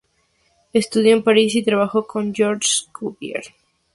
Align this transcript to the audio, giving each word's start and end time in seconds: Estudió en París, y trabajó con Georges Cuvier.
Estudió 0.73 1.13
en 1.13 1.21
París, 1.23 1.53
y 1.55 1.61
trabajó 1.61 2.07
con 2.07 2.33
Georges 2.33 2.89
Cuvier. 2.91 3.43